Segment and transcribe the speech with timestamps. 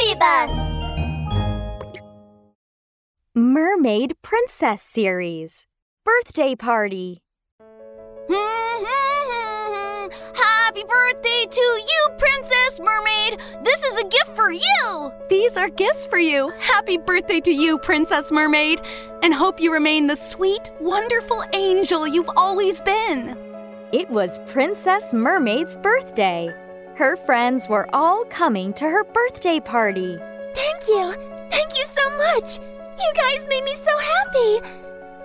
[0.00, 0.76] Bus!
[3.34, 5.66] Mermaid Princess Series
[6.04, 7.22] Birthday Party.
[10.34, 13.40] Happy birthday to you, Princess Mermaid!
[13.62, 15.12] This is a gift for you!
[15.28, 16.50] These are gifts for you.
[16.58, 18.80] Happy birthday to you, Princess Mermaid,
[19.22, 23.36] and hope you remain the sweet, wonderful angel you've always been.
[23.92, 26.54] It was Princess Mermaid's birthday.
[26.96, 30.18] Her friends were all coming to her birthday party.
[30.54, 31.14] Thank you!
[31.50, 32.58] Thank you so much!
[32.98, 34.70] You guys made me so happy!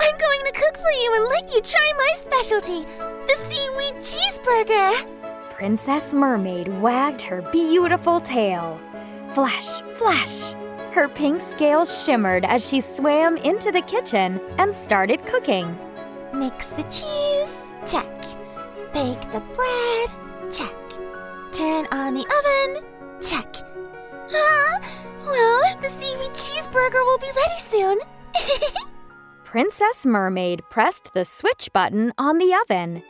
[0.00, 2.84] I'm going to cook for you and let you try my specialty,
[3.26, 5.50] the seaweed cheeseburger!
[5.50, 8.78] Princess Mermaid wagged her beautiful tail.
[9.32, 10.52] Flash, flash!
[10.92, 15.76] Her pink scales shimmered as she swam into the kitchen and started cooking.
[16.32, 17.54] Mix the cheese,
[17.84, 18.06] check.
[18.92, 20.72] Bake the bread, check.
[21.56, 22.84] Turn on the oven,
[23.18, 23.56] check.
[24.30, 24.78] Ah,
[25.22, 27.98] well, the seaweed cheeseburger will be ready soon.
[29.44, 33.02] Princess Mermaid pressed the switch button on the oven.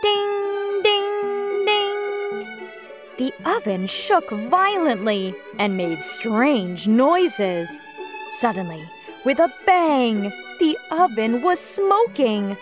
[0.00, 2.70] Ding, ding, ding.
[3.18, 7.78] The oven shook violently and made strange noises.
[8.30, 8.88] Suddenly,
[9.26, 12.56] with a bang, the oven was smoking.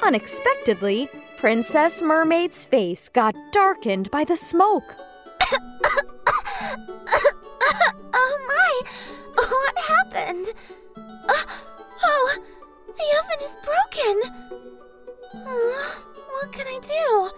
[0.00, 4.94] Unexpectedly, Princess Mermaid's face got darkened by the smoke.
[8.12, 8.82] oh my!
[9.36, 10.52] What happened?
[10.98, 11.44] Uh,
[12.04, 12.38] oh,
[12.88, 14.20] the oven is broken.
[15.34, 15.94] Uh,
[16.28, 17.30] what can I do?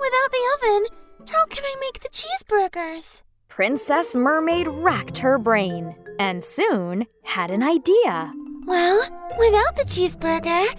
[0.00, 0.86] Without the oven,
[1.26, 3.20] how can I make the cheeseburgers?
[3.50, 8.32] Princess Mermaid racked her brain and soon had an idea.
[8.64, 9.02] Well,
[9.38, 10.74] without the cheeseburger,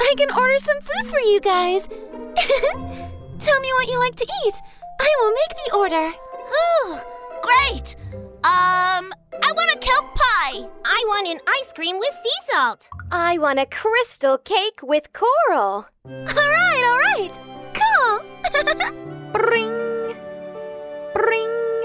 [0.00, 1.86] I can order some food for you guys.
[3.40, 4.54] Tell me what you like to eat.
[5.00, 6.12] I will make the order.
[6.56, 6.98] Ooh,
[7.42, 7.96] great!
[8.44, 10.68] Um, I want a kelp pie.
[10.84, 12.88] I want an ice cream with sea salt.
[13.10, 15.86] I want a crystal cake with coral.
[16.04, 17.38] All right, all right.
[17.74, 19.32] Cool.
[19.32, 20.16] Bring!
[21.14, 21.84] Bring!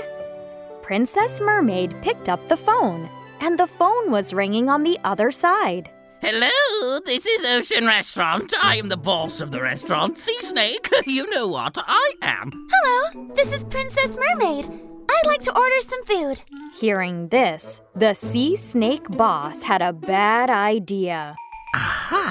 [0.82, 5.90] Princess Mermaid picked up the phone, and the phone was ringing on the other side.
[6.24, 8.54] Hello, this is Ocean Restaurant.
[8.62, 10.20] I am the boss of the restaurant.
[10.20, 12.52] Sea Snake, you know what I am.
[12.72, 14.66] Hello, this is Princess Mermaid.
[15.10, 16.44] I'd like to order some food.
[16.80, 21.36] Hearing this, the sea snake boss had a bad idea.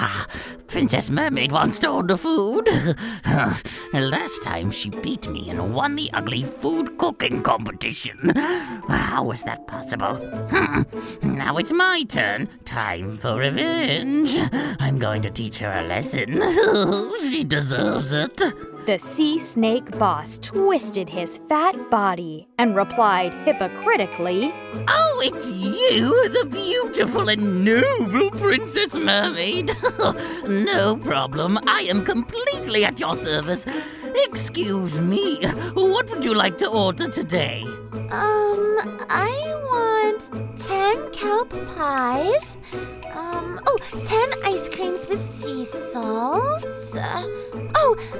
[0.01, 0.27] Aha!
[0.65, 2.67] Princess Mermaid wants to order food.
[3.93, 8.33] Last time she beat me and won the ugly food cooking competition.
[8.35, 10.15] How was that possible?
[10.15, 10.81] Hmm.
[11.21, 12.49] Now it's my turn.
[12.65, 14.35] Time for revenge.
[14.79, 16.41] I'm going to teach her a lesson.
[17.19, 18.41] she deserves it.
[18.87, 24.51] The sea snake boss twisted his fat body and replied hypocritically,
[24.87, 29.67] Oh, it's you, the beautiful and noble Princess Mermaid.
[30.47, 31.59] no problem.
[31.67, 33.67] I am completely at your service.
[34.15, 35.45] Excuse me.
[35.73, 37.61] What would you like to order today?
[37.93, 38.77] Um,
[39.09, 39.31] I
[39.69, 42.57] want 10 kelp pies.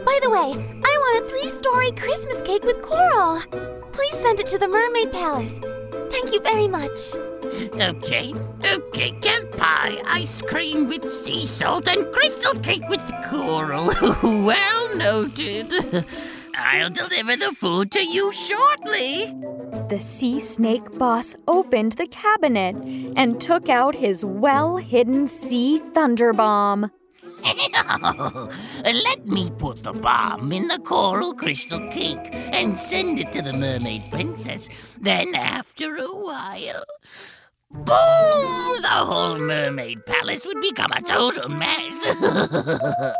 [0.05, 0.51] By the way,
[0.85, 3.41] I want a three story Christmas cake with coral.
[3.91, 5.53] Please send it to the Mermaid Palace.
[6.11, 7.13] Thank you very much.
[7.79, 8.33] Okay,
[8.65, 13.87] okay, kelp pie, ice cream with sea salt, and crystal cake with coral.
[14.23, 16.05] well noted.
[16.55, 19.33] I'll deliver the food to you shortly.
[19.89, 22.75] The sea snake boss opened the cabinet
[23.15, 26.91] and took out his well hidden sea thunder bomb.
[28.83, 33.53] Let me put the bomb in the coral crystal cake and send it to the
[33.53, 34.69] mermaid princess.
[34.99, 36.85] Then, after a while,
[37.71, 38.81] boom!
[38.81, 42.05] The whole mermaid palace would become a total mess.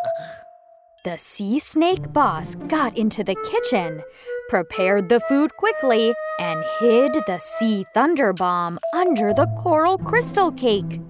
[1.03, 4.03] The sea snake boss got into the kitchen,
[4.49, 11.01] prepared the food quickly, and hid the sea thunder bomb under the coral crystal cake.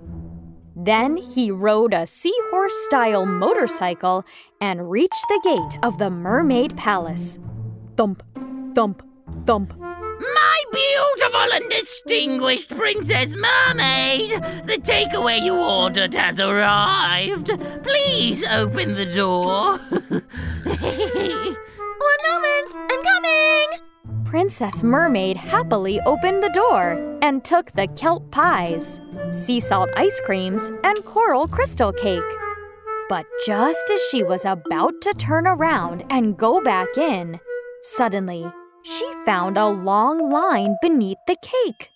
[0.76, 4.26] Then he rode a seahorse style motorcycle
[4.60, 7.40] and reached the gate of the mermaid palace.
[7.98, 8.24] Thump,
[8.74, 9.04] thump,
[9.46, 9.74] thump.
[9.78, 14.32] My beautiful and distinguished Princess Mermaid!
[14.68, 17.48] The takeaway you ordered has arrived.
[17.84, 19.80] Please open the door.
[24.32, 30.72] Princess Mermaid happily opened the door and took the kelp pies, sea salt ice creams,
[30.86, 32.24] and coral crystal cake.
[33.10, 37.42] But just as she was about to turn around and go back in,
[37.82, 38.50] suddenly
[38.84, 41.90] she found a long line beneath the cake.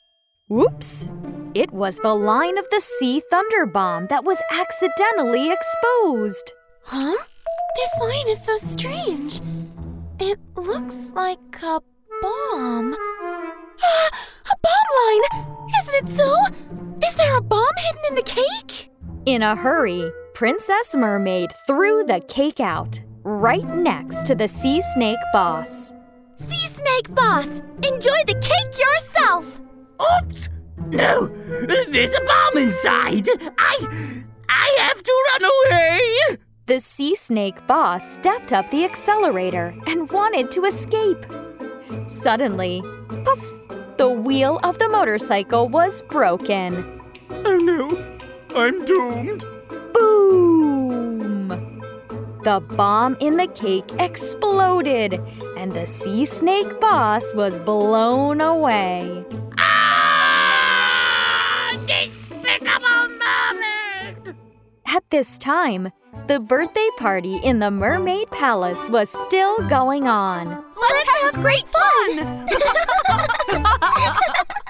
[0.50, 1.10] Whoops!
[1.54, 6.52] It was the line of the sea thunder bomb that was accidentally exposed.
[6.84, 7.16] Huh?
[7.78, 9.40] This line is so strange.
[10.20, 11.80] It looks like a
[12.26, 12.96] bomb.
[13.84, 14.10] Ah,
[14.52, 15.46] a bomb line!
[15.80, 16.36] Isn't it so?
[17.08, 18.90] Is there a bomb hidden in the cake?
[19.26, 25.20] In a hurry, Princess Mermaid threw the cake out, right next to the sea snake
[25.34, 25.94] boss.
[26.38, 29.62] Sea Snake Boss, enjoy the cake yourself!
[30.20, 30.50] Oops!
[30.92, 31.28] No,
[31.88, 33.30] there's a bomb inside.
[33.58, 34.14] I,
[34.50, 36.38] I have to run away.
[36.66, 41.26] The sea snake boss stepped up the accelerator and wanted to escape.
[42.08, 42.82] Suddenly,
[43.24, 43.44] puff,
[43.98, 47.02] the wheel of the motorcycle was broken.
[47.30, 47.90] Oh no,
[48.56, 49.44] I'm doomed.
[49.94, 51.50] Boom!
[52.44, 55.20] The bomb in the cake exploded,
[55.58, 59.26] and the sea snake boss was blown away.
[59.58, 60.96] Ah!
[61.88, 64.36] Despicable mermaid!
[64.88, 65.92] At this time,
[66.28, 70.64] the birthday party in the Mermaid Palace was still going on.
[70.78, 72.48] Let's have great fun!